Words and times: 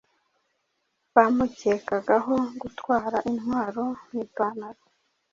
bamukekaho 1.15 2.35
gutwara 2.61 3.17
intwaro 3.31 3.83
mu 4.07 4.13
ipantaro. 4.25 4.81